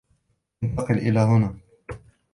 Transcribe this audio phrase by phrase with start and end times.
[0.63, 1.57] انتقل إلى هنا.